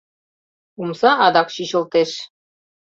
Омса 0.81 1.11
адак 1.25 1.47
чӱчылтеш. 1.55 2.11